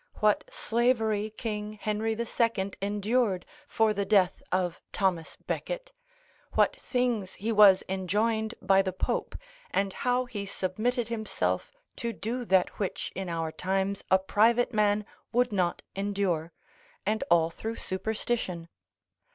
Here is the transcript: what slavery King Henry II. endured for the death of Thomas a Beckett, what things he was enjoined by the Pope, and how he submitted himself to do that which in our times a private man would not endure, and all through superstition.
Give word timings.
what 0.15 0.43
slavery 0.51 1.29
King 1.29 1.73
Henry 1.73 2.13
II. 2.15 2.71
endured 2.81 3.45
for 3.67 3.93
the 3.93 4.03
death 4.03 4.41
of 4.51 4.81
Thomas 4.91 5.35
a 5.39 5.43
Beckett, 5.43 5.93
what 6.53 6.75
things 6.75 7.33
he 7.35 7.51
was 7.51 7.83
enjoined 7.87 8.55
by 8.63 8.81
the 8.81 8.93
Pope, 8.93 9.35
and 9.69 9.93
how 9.93 10.25
he 10.25 10.43
submitted 10.43 11.09
himself 11.09 11.71
to 11.97 12.13
do 12.13 12.45
that 12.45 12.79
which 12.79 13.11
in 13.15 13.29
our 13.29 13.51
times 13.51 14.03
a 14.09 14.17
private 14.17 14.73
man 14.73 15.05
would 15.31 15.51
not 15.51 15.83
endure, 15.95 16.51
and 17.05 17.23
all 17.29 17.51
through 17.51 17.75
superstition. 17.75 18.69